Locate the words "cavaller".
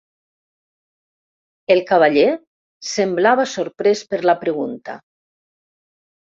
1.91-2.25